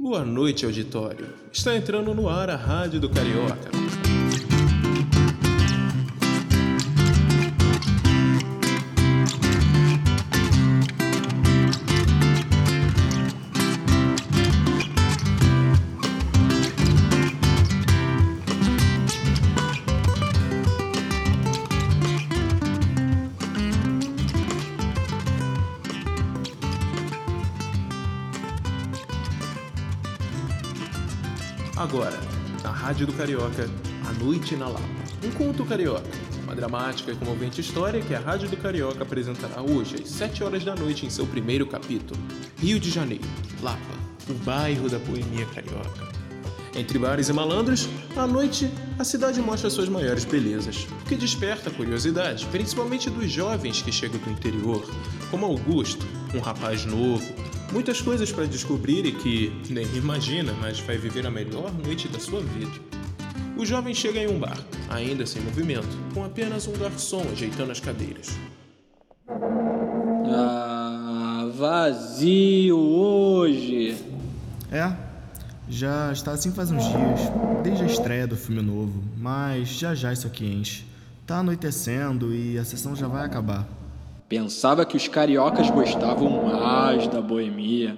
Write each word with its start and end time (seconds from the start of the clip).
Boa 0.00 0.24
noite, 0.24 0.64
auditório. 0.64 1.26
Está 1.52 1.74
entrando 1.74 2.14
no 2.14 2.28
ar 2.28 2.48
a 2.50 2.54
Rádio 2.54 3.00
do 3.00 3.10
Carioca. 3.10 3.68
Agora, 31.78 32.18
na 32.64 32.72
Rádio 32.72 33.06
do 33.06 33.12
Carioca, 33.12 33.70
A 34.04 34.12
Noite 34.24 34.56
na 34.56 34.66
Lapa. 34.66 34.82
Um 35.24 35.30
conto 35.30 35.64
carioca. 35.64 36.10
Uma 36.42 36.52
dramática 36.52 37.12
e 37.12 37.14
comovente 37.14 37.60
história 37.60 38.02
que 38.02 38.12
a 38.16 38.18
Rádio 38.18 38.48
do 38.48 38.56
Carioca 38.56 39.04
apresentará 39.04 39.62
hoje 39.62 39.94
às 40.02 40.08
7 40.08 40.42
horas 40.42 40.64
da 40.64 40.74
noite 40.74 41.06
em 41.06 41.10
seu 41.10 41.24
primeiro 41.24 41.68
capítulo. 41.68 42.18
Rio 42.58 42.80
de 42.80 42.90
Janeiro, 42.90 43.22
Lapa, 43.62 43.78
o 44.28 44.34
bairro 44.44 44.90
da 44.90 44.98
boemia 44.98 45.46
carioca. 45.46 46.08
Entre 46.74 46.98
bares 46.98 47.28
e 47.28 47.32
malandros, 47.32 47.88
à 48.16 48.26
noite 48.26 48.68
a 48.98 49.04
cidade 49.04 49.40
mostra 49.40 49.70
suas 49.70 49.88
maiores 49.88 50.24
belezas, 50.24 50.84
o 51.00 51.04
que 51.04 51.14
desperta 51.14 51.70
a 51.70 51.72
curiosidade, 51.72 52.44
principalmente 52.46 53.08
dos 53.08 53.30
jovens 53.30 53.82
que 53.82 53.92
chegam 53.92 54.18
do 54.18 54.30
interior, 54.30 54.84
como 55.30 55.46
Augusto, 55.46 56.04
um 56.34 56.40
rapaz 56.40 56.84
novo, 56.84 57.24
muitas 57.72 58.00
coisas 58.00 58.32
para 58.32 58.46
descobrir 58.46 59.04
e 59.06 59.12
que 59.12 59.52
nem 59.70 59.86
imagina, 59.94 60.52
mas 60.60 60.80
vai 60.80 60.96
viver 60.96 61.26
a 61.26 61.30
melhor 61.30 61.72
noite 61.72 62.08
da 62.08 62.18
sua 62.18 62.40
vida. 62.40 62.72
O 63.56 63.66
jovem 63.66 63.94
chega 63.94 64.20
em 64.20 64.28
um 64.28 64.38
bar, 64.38 64.58
ainda 64.88 65.26
sem 65.26 65.42
movimento, 65.42 65.88
com 66.14 66.24
apenas 66.24 66.66
um 66.66 66.72
garçom 66.72 67.22
ajeitando 67.32 67.72
as 67.72 67.80
cadeiras. 67.80 68.38
Ah, 70.30 71.50
vazio 71.54 72.78
hoje. 72.78 73.96
É, 74.70 74.92
já 75.68 76.12
está 76.12 76.32
assim 76.32 76.52
faz 76.52 76.70
uns 76.70 76.84
dias, 76.84 77.20
desde 77.64 77.82
a 77.82 77.86
estreia 77.86 78.26
do 78.26 78.36
filme 78.36 78.62
novo, 78.62 79.02
mas 79.16 79.68
já 79.68 79.94
já 79.94 80.12
isso 80.12 80.26
aqui 80.26 80.46
enche. 80.46 80.84
Tá 81.26 81.38
anoitecendo 81.38 82.34
e 82.34 82.56
a 82.58 82.64
sessão 82.64 82.94
já 82.94 83.08
vai 83.08 83.24
acabar. 83.26 83.66
Pensava 84.28 84.84
que 84.84 84.96
os 84.96 85.08
cariocas 85.08 85.70
gostavam 85.70 86.44
mais 86.44 87.06
da 87.08 87.20
boemia. 87.20 87.96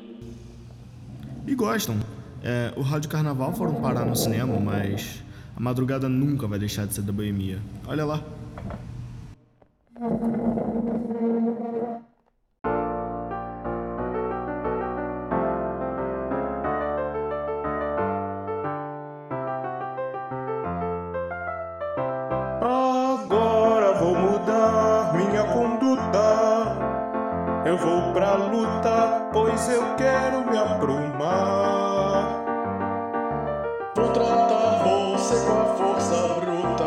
E 1.45 1.55
gostam. 1.56 1.97
É, 2.42 2.72
o 2.77 2.83
Rádio 2.83 3.11
Carnaval 3.11 3.53
foram 3.53 3.75
parar 3.75 4.05
no 4.05 4.14
cinema, 4.14 4.59
mas 4.61 5.25
a 5.56 5.61
madrugada 5.61 6.09
nunca 6.09 6.47
vai 6.47 6.59
deixar 6.59 6.87
de 6.87 6.95
ser 6.95 7.03
da 7.03 7.12
boemia. 7.12 7.59
Olha 7.84 8.05
lá. 8.05 8.22
Eu 27.70 27.76
vou 27.76 28.12
pra 28.12 28.34
luta, 28.34 29.28
pois 29.32 29.68
eu 29.68 29.94
quero 29.94 30.40
me 30.50 30.58
aprumar. 30.58 32.42
Vou 33.94 34.08
tratar 34.08 34.82
você 34.82 35.46
com 35.46 35.52
a 35.52 35.64
força 35.76 36.16
bruta. 36.41 36.84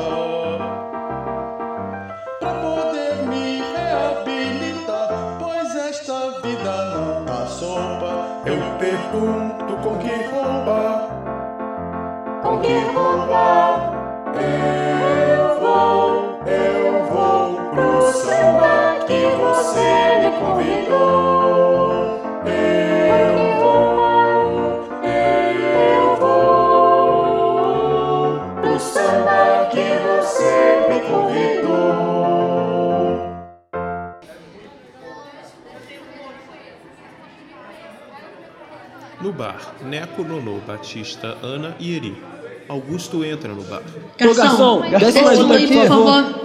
Pra 2.37 2.53
poder 2.55 3.15
me 3.29 3.61
reabilitar, 3.61 5.37
pois 5.39 5.73
esta 5.73 6.41
vida 6.41 6.85
não 6.97 7.23
tá 7.23 7.45
sopa. 7.45 8.41
Eu 8.45 8.57
pergunto 8.77 9.77
com 9.77 9.97
que 9.99 10.15
roupa? 10.25 11.07
Com 12.41 12.59
que 12.59 12.77
roupa? 12.93 13.93
Eu 14.35 14.92
No 39.21 39.31
bar, 39.31 39.75
Neco, 39.83 40.23
Nonô, 40.23 40.59
Batista, 40.65 41.37
Ana 41.41 41.75
e 41.79 41.95
Eri. 41.95 42.17
Augusto 42.67 43.23
entra 43.23 43.53
no 43.53 43.63
bar. 43.63 43.81
Garçom, 44.17 44.81
desce 44.97 45.21
mais 45.21 45.39
uma 45.39 45.55
aqui, 45.55 45.67
por 45.67 45.87
favor. 45.87 46.43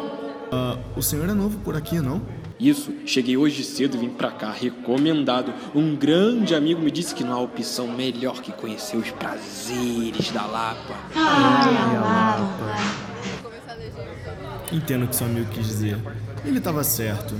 Ah, 0.53 0.77
o 0.97 1.03
senhor 1.03 1.29
é 1.29 1.33
novo 1.33 1.59
por 1.59 1.77
aqui, 1.77 2.01
não? 2.01 2.23
Isso, 2.59 2.93
cheguei 3.07 3.37
hoje 3.37 3.63
cedo 3.63 3.97
e 3.97 4.01
vim 4.01 4.09
pra 4.09 4.31
cá, 4.33 4.51
recomendado. 4.51 5.53
Um 5.75 5.95
grande 5.95 6.55
amigo 6.55 6.81
me 6.81 6.91
disse 6.91 7.15
que 7.15 7.23
não 7.23 7.33
há 7.35 7.41
opção 7.41 7.87
melhor 7.87 8.41
que 8.43 8.51
conhecer 8.51 8.97
os 8.97 9.11
prazeres 9.13 10.31
da 10.33 10.45
Lapa. 10.45 10.95
Ai, 11.15 11.77
a 11.77 12.01
Lapa. 12.01 13.09
Entendo 14.73 15.05
o 15.05 15.09
que 15.09 15.15
seu 15.15 15.27
amigo 15.27 15.49
quis 15.51 15.67
dizer. 15.67 15.99
Ele 16.45 16.59
estava 16.59 16.83
certo. 16.83 17.35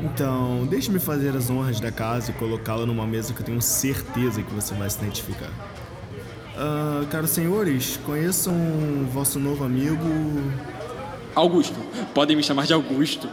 Então, 0.00 0.66
deixe-me 0.66 0.98
fazer 0.98 1.34
as 1.34 1.48
honras 1.48 1.80
da 1.80 1.90
casa 1.90 2.30
e 2.30 2.34
colocá-la 2.34 2.84
numa 2.84 3.06
mesa 3.06 3.32
que 3.32 3.40
eu 3.40 3.46
tenho 3.46 3.62
certeza 3.62 4.42
que 4.42 4.54
você 4.54 4.74
vai 4.74 4.88
se 4.90 4.98
identificar. 4.98 5.50
Ah, 6.56 7.04
caros 7.10 7.30
senhores, 7.30 7.98
conheçam 8.04 8.54
vosso 9.12 9.38
novo 9.38 9.64
amigo, 9.64 9.98
Augusto, 11.34 11.76
podem 12.14 12.36
me 12.36 12.42
chamar 12.42 12.66
de 12.66 12.72
Augusto. 12.72 13.28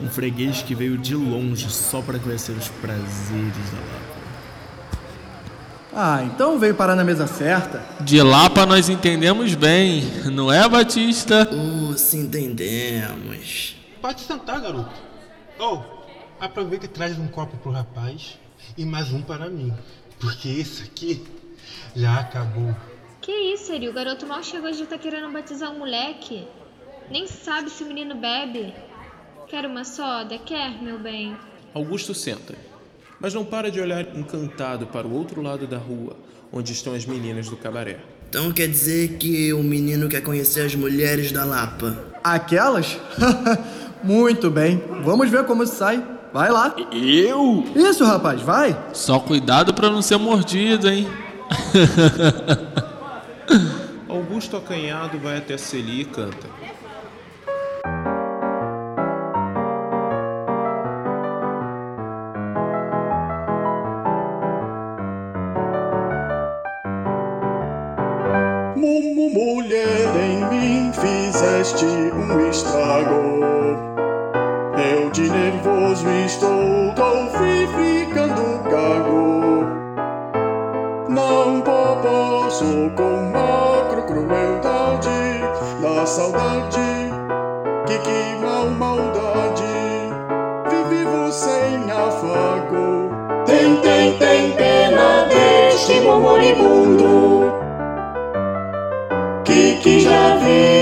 um 0.00 0.08
freguês 0.08 0.62
que 0.62 0.74
veio 0.74 0.98
de 0.98 1.14
longe 1.14 1.70
só 1.70 2.02
para 2.02 2.18
conhecer 2.18 2.52
os 2.52 2.68
prazeres 2.68 3.70
da 3.70 3.78
Lapa. 3.78 4.14
Ah, 5.96 6.24
então 6.24 6.58
veio 6.58 6.74
parar 6.74 6.96
na 6.96 7.04
mesa 7.04 7.28
certa. 7.28 7.80
De 8.00 8.20
Lapa 8.20 8.66
nós 8.66 8.88
entendemos 8.88 9.54
bem, 9.54 10.02
não 10.32 10.52
é, 10.52 10.68
Batista? 10.68 11.48
Oh, 11.52 11.96
se 11.96 12.16
entendemos. 12.16 13.76
Pode 14.02 14.20
sentar, 14.22 14.60
garoto. 14.60 15.13
Oh, 15.58 15.80
aproveita 16.40 16.86
e 16.86 16.88
traz 16.88 17.18
um 17.18 17.28
copo 17.28 17.56
pro 17.58 17.70
rapaz 17.70 18.38
e 18.76 18.84
mais 18.84 19.12
um 19.12 19.22
para 19.22 19.48
mim. 19.48 19.72
Porque 20.18 20.48
esse 20.48 20.82
aqui 20.82 21.24
já 21.94 22.20
acabou. 22.20 22.74
Que 23.20 23.32
isso, 23.32 23.72
Eri? 23.72 23.88
O 23.88 23.92
garoto 23.92 24.26
mal 24.26 24.42
chegou 24.42 24.68
e 24.68 24.74
já 24.74 24.84
tá 24.84 24.98
querendo 24.98 25.32
batizar 25.32 25.70
um 25.70 25.78
moleque. 25.78 26.46
Nem 27.10 27.26
sabe 27.26 27.70
se 27.70 27.84
o 27.84 27.86
menino 27.86 28.16
bebe. 28.16 28.74
Quer 29.48 29.64
uma 29.66 29.84
soda? 29.84 30.38
Quer, 30.38 30.82
meu 30.82 30.98
bem? 30.98 31.36
Augusto 31.72 32.14
senta, 32.14 32.54
mas 33.20 33.32
não 33.32 33.44
para 33.44 33.70
de 33.70 33.80
olhar 33.80 34.16
encantado 34.16 34.86
para 34.86 35.06
o 35.06 35.12
outro 35.12 35.40
lado 35.40 35.66
da 35.66 35.78
rua, 35.78 36.16
onde 36.52 36.72
estão 36.72 36.94
as 36.94 37.04
meninas 37.06 37.48
do 37.48 37.56
cabaré. 37.56 38.00
Então 38.28 38.52
quer 38.52 38.66
dizer 38.68 39.16
que 39.18 39.52
o 39.52 39.62
menino 39.62 40.08
quer 40.08 40.20
conhecer 40.20 40.62
as 40.62 40.74
mulheres 40.74 41.30
da 41.30 41.44
Lapa? 41.44 42.12
Aquelas? 42.24 42.98
Muito 44.04 44.50
bem. 44.50 44.82
Vamos 45.02 45.30
ver 45.30 45.44
como 45.44 45.66
sai. 45.66 46.04
Vai 46.30 46.50
lá. 46.50 46.74
Eu? 46.92 47.64
Isso, 47.74 48.04
rapaz, 48.04 48.42
vai. 48.42 48.76
Só 48.92 49.18
cuidado 49.18 49.72
pra 49.72 49.88
não 49.88 50.02
ser 50.02 50.18
mordido, 50.18 50.90
hein? 50.90 51.08
Augusto 54.06 54.58
acanhado 54.58 55.18
vai 55.18 55.38
até 55.38 55.56
Celi 55.56 56.02
e 56.02 56.04
canta. 56.04 56.46
Mumu, 68.76 69.30
mulher, 69.30 70.16
em 70.16 70.44
mim 70.50 70.92
fizeste 70.92 71.84
um 71.86 72.50
estrago. 72.50 73.33
De 75.14 75.30
nervoso 75.30 76.08
estou, 76.26 76.92
tô 76.96 77.28
ficando 77.38 78.68
gago. 78.68 79.64
Não 81.08 81.60
posso 81.60 82.90
com 82.96 83.30
macro 83.30 84.02
crueldade 84.08 85.40
da 85.80 86.04
saudade 86.04 86.80
que 87.86 87.96
que 87.98 88.44
mal 88.44 88.68
maldade 88.70 89.62
vive 90.88 91.30
sem 91.30 91.92
afago. 91.92 93.08
Tem, 93.46 93.76
tem, 93.76 94.18
tem 94.18 94.50
pena 94.56 95.28
deste 95.28 96.00
moribundo. 96.00 97.52
Kiki 99.44 100.00
já 100.00 100.38
virou 100.38 100.73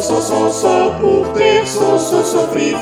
Só, 0.00 0.18
só, 0.18 0.20
só, 0.22 0.50
só 0.50 0.98
por 0.98 1.30
ter 1.34 1.66
só, 1.66 1.98
só 1.98 2.24
sofrido. 2.24 2.78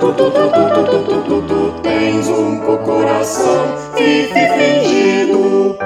Tu, 0.00 0.12
tu, 0.12 0.24
tu, 0.24 0.50
tu, 0.50 0.64
tu, 0.74 0.84
tu, 0.90 1.04
tu, 1.04 1.22
tu, 1.22 1.46
tu 1.46 1.82
tens 1.82 2.26
um 2.26 2.58
coração 2.84 3.64
fi, 3.96 4.26
fi, 4.26 4.44
fingido. 4.58 5.78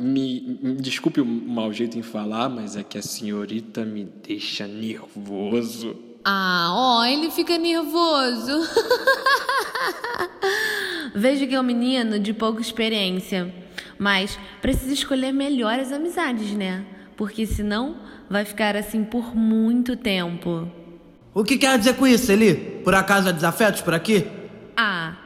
Me, 0.00 0.58
me 0.60 0.74
desculpe 0.74 1.20
o 1.20 1.24
mau 1.24 1.72
jeito 1.72 1.96
em 1.96 2.02
falar, 2.02 2.48
mas 2.48 2.76
é 2.76 2.82
que 2.82 2.98
a 2.98 3.02
senhorita 3.02 3.84
me 3.84 4.02
deixa 4.04 4.66
nervoso. 4.66 5.94
Ah, 6.24 6.72
ó, 6.74 7.04
ele 7.04 7.30
fica 7.30 7.56
nervoso. 7.56 8.68
Vejo 11.14 11.46
que 11.46 11.54
é 11.54 11.60
um 11.60 11.62
menino 11.62 12.18
de 12.18 12.32
pouca 12.32 12.60
experiência, 12.60 13.54
mas 13.96 14.36
precisa 14.60 14.92
escolher 14.92 15.30
melhor 15.30 15.78
as 15.78 15.92
amizades, 15.92 16.50
né? 16.50 16.84
Porque 17.16 17.46
senão 17.46 17.96
vai 18.28 18.44
ficar 18.44 18.76
assim 18.76 19.04
por 19.04 19.34
muito 19.36 19.96
tempo. 19.96 20.68
O 21.34 21.44
que 21.44 21.56
quer 21.56 21.78
dizer 21.78 21.96
com 21.96 22.06
isso, 22.06 22.30
Eli? 22.30 22.54
Por 22.84 22.94
acaso 22.94 23.28
há 23.28 23.32
desafetos 23.32 23.80
por 23.80 23.94
aqui? 23.94 24.26
Ah, 24.76 25.16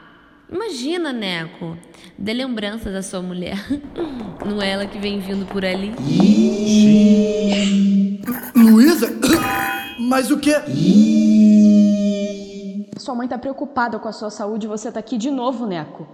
imagina, 0.51 1.11
Neco. 1.11 1.77
Dê 2.17 2.33
lembrança 2.33 2.89
da 2.91 3.01
sua 3.01 3.21
mulher. 3.21 3.57
Não 4.45 4.61
é 4.61 4.71
ela 4.71 4.85
que 4.85 4.97
vem 4.97 5.19
vindo 5.19 5.45
por 5.45 5.65
ali? 5.65 5.93
Luísa? 8.55 9.07
Mas 9.99 10.31
o 10.31 10.37
que? 10.37 10.53
Sua 12.97 13.15
mãe 13.15 13.27
tá 13.27 13.37
preocupada 13.37 13.99
com 13.99 14.07
a 14.07 14.13
sua 14.13 14.29
saúde 14.29 14.65
e 14.65 14.69
você 14.69 14.91
tá 14.91 14.99
aqui 14.99 15.17
de 15.17 15.29
novo, 15.29 15.65
Neco. 15.65 16.07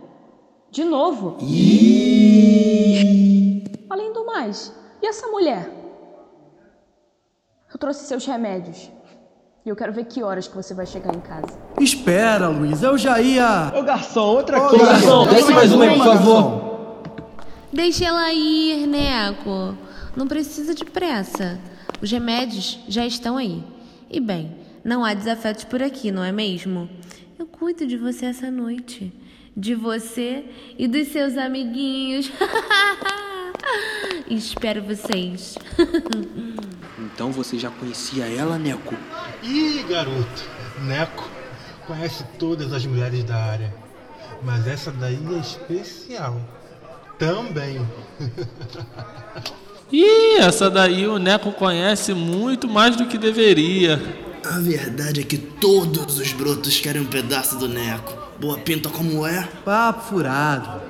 De 0.71 0.83
novo. 0.83 1.37
Além 3.89 4.11
do 4.11 4.25
mais, 4.25 4.73
e 5.03 5.05
essa 5.05 5.27
mulher? 5.27 5.69
Eu 7.71 7.77
trouxe 7.77 8.05
seus 8.05 8.25
remédios. 8.25 8.89
E 9.65 9.69
eu 9.69 9.75
quero 9.75 9.91
ver 9.91 10.05
que 10.05 10.23
horas 10.23 10.47
que 10.47 10.55
você 10.55 10.73
vai 10.73 10.85
chegar 10.85 11.13
em 11.13 11.19
casa. 11.19 11.57
Espera, 11.79 12.47
Luísa, 12.47 12.87
eu 12.87 12.97
já 12.97 13.19
ia. 13.19 13.71
Ô 13.75 13.83
garçom, 13.83 14.27
outra 14.27 14.61
Ô, 14.61 14.69
coisa. 14.69 14.85
garçom, 14.85 15.27
desce 15.27 15.53
mais 15.53 15.73
uma 15.73 15.83
aí, 15.85 15.97
por 15.97 16.05
favor. 16.05 16.73
Deixa 17.71 18.05
ela 18.05 18.31
ir, 18.31 18.87
Neco. 18.87 19.77
Não 20.15 20.25
precisa 20.27 20.73
de 20.73 20.85
pressa. 20.85 21.59
Os 22.01 22.09
remédios 22.09 22.79
já 22.87 23.05
estão 23.05 23.35
aí. 23.35 23.61
E 24.09 24.19
bem, 24.21 24.55
não 24.83 25.03
há 25.03 25.13
desafetos 25.13 25.65
por 25.65 25.81
aqui, 25.83 26.11
não 26.11 26.23
é 26.23 26.31
mesmo? 26.31 26.89
Eu 27.37 27.45
cuido 27.45 27.85
de 27.85 27.97
você 27.97 28.27
essa 28.27 28.49
noite. 28.51 29.11
De 29.55 29.75
você 29.75 30.45
e 30.77 30.87
dos 30.87 31.09
seus 31.09 31.37
amiguinhos. 31.37 32.31
Espero 34.27 34.83
vocês. 34.83 35.57
Então 37.13 37.31
você 37.31 37.59
já 37.59 37.69
conhecia 37.69 38.25
ela, 38.25 38.57
Neco? 38.57 38.95
Ih, 39.43 39.83
garoto, 39.89 40.43
Neco 40.83 41.29
conhece 41.85 42.23
todas 42.39 42.71
as 42.71 42.85
mulheres 42.85 43.23
da 43.23 43.35
área, 43.35 43.73
mas 44.41 44.65
essa 44.67 44.89
daí 44.91 45.19
é 45.35 45.39
especial. 45.39 46.41
Também. 47.19 47.85
Ih, 49.91 50.37
essa 50.39 50.69
daí 50.69 51.05
o 51.05 51.19
Neco 51.19 51.51
conhece 51.51 52.13
muito 52.13 52.67
mais 52.67 52.95
do 52.95 53.05
que 53.05 53.17
deveria. 53.17 54.01
A 54.45 54.59
verdade 54.59 55.21
é 55.21 55.23
que 55.23 55.37
todos 55.37 56.17
os 56.17 56.33
brotos 56.33 56.79
querem 56.79 57.01
um 57.01 57.05
pedaço 57.05 57.57
do 57.57 57.67
Neco. 57.67 58.17
Boa 58.39 58.57
pinta 58.57 58.89
como 58.89 59.25
é. 59.25 59.47
Papo 59.63 60.01
furado. 60.01 60.81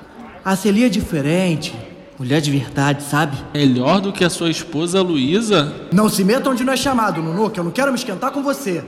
A 0.45 0.55
Celia 0.55 0.85
é 0.85 0.89
diferente. 0.89 1.75
Mulher 2.17 2.41
de 2.41 2.51
verdade, 2.51 3.03
sabe? 3.03 3.37
Melhor 3.53 3.99
do 3.99 4.13
que 4.13 4.23
a 4.23 4.29
sua 4.29 4.49
esposa 4.49 5.01
Luísa? 5.01 5.73
Não 5.91 6.07
se 6.07 6.23
meta 6.23 6.49
onde 6.49 6.63
não 6.63 6.73
é 6.73 6.77
chamado, 6.77 7.21
Nuno, 7.21 7.49
que 7.49 7.59
eu 7.59 7.63
não 7.63 7.71
quero 7.71 7.91
me 7.91 7.97
esquentar 7.97 8.31
com 8.31 8.43
você. 8.43 8.83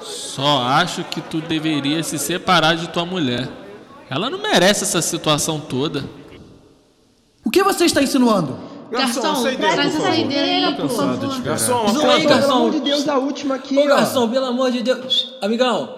Só 0.00 0.62
acho 0.62 1.04
que 1.04 1.20
tu 1.20 1.40
deveria 1.40 2.02
se 2.02 2.18
separar 2.18 2.76
de 2.76 2.88
tua 2.88 3.04
mulher. 3.04 3.48
Ela 4.10 4.28
não 4.30 4.40
merece 4.40 4.84
essa 4.84 5.00
situação 5.02 5.60
toda. 5.60 6.04
O 7.44 7.50
que 7.50 7.62
você 7.62 7.84
está 7.84 8.02
insinuando? 8.02 8.56
Garçom, 8.90 9.42
traz 9.56 9.96
a 9.96 10.00
saideira 10.00 10.68
aí, 10.68 10.74
por 10.74 10.88
favor. 10.88 11.42
Garçom, 11.42 11.84
Pelo 11.92 12.44
amor 12.52 12.70
de 12.70 12.80
Deus, 12.80 13.06
a 13.08 13.18
última 13.18 13.54
aqui, 13.56 13.76
Ô 13.76 13.82
ó. 13.82 13.86
garçom, 13.86 14.28
pelo 14.28 14.46
amor 14.46 14.70
de 14.72 14.82
Deus. 14.82 15.34
Amigão, 15.42 15.94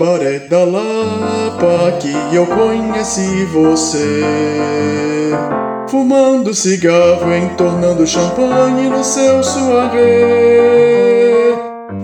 cabaré 0.00 0.38
da 0.38 0.64
Lapa 0.64 1.92
que 2.00 2.34
eu 2.34 2.46
conheci 2.46 3.44
você. 3.52 4.22
Fumando 5.88 6.54
cigarro, 6.54 7.34
entornando 7.36 8.06
champanhe 8.06 8.88
no 8.88 9.04
seu 9.04 9.44
soirée. 9.44 10.00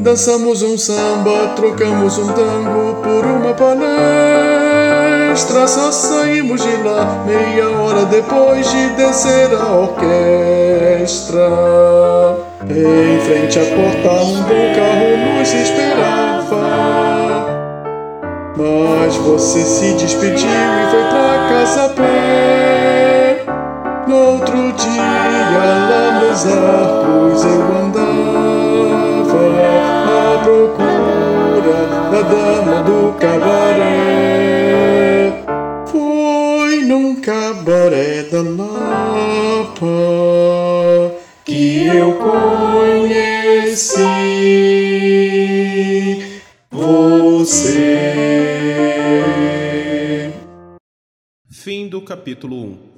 Dançamos 0.01 0.61
um 0.63 0.77
samba, 0.77 1.55
trocamos 1.57 2.19
um 2.19 2.27
tango 2.35 2.97
por 3.03 3.25
uma 3.25 3.55
palestra. 3.55 3.87
Só 5.67 5.91
saímos 5.91 6.63
de 6.63 6.77
lá 6.83 7.25
meia 7.27 7.71
hora 7.71 8.05
depois 8.05 8.71
de 8.71 8.91
descer 8.91 9.55
a 9.55 9.73
orquestra. 9.73 11.49
Em 12.69 13.19
frente 13.21 13.59
à 13.59 13.65
porta, 13.65 14.23
um 14.23 14.43
bom 14.43 14.75
carro 14.75 15.17
nos 15.39 15.49
esperava. 15.49 17.16
Mas 18.59 19.15
você 19.17 19.61
se 19.61 19.93
despediu 19.93 20.49
e 20.49 20.91
foi 20.91 21.05
pra 21.11 21.47
casa 21.51 21.85
a 21.85 21.89
pé. 21.91 23.45
No 24.09 24.17
outro 24.17 24.73
dia, 24.73 25.03
lá 25.03 26.23
nos 26.23 26.47
arcos, 26.47 27.45
eu 27.45 27.61
andava 27.85 29.37
à 30.09 30.39
procura 30.43 31.81
da 32.11 32.23
dama 32.23 32.83
do 32.83 33.13
cabaré. 33.21 33.85
Foi 35.85 36.81
num 36.87 37.17
cabaré 37.17 38.23
da 38.23 38.41
Lapa 38.41 39.87
que 41.45 41.89
eu 41.89 42.15
conheci 42.15 44.16
capítulo 52.07 52.57
1. 52.57 52.96